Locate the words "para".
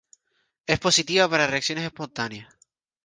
1.29-1.45